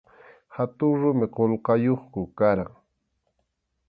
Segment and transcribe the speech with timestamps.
[0.55, 2.79] Hatun rumi qullqayuqku karqan.